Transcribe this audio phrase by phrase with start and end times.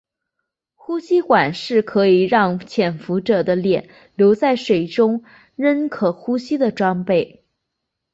[0.73, 5.23] 呼吸管是可让浮潜者的脸留在水中
[5.55, 7.45] 仍可呼吸的装备。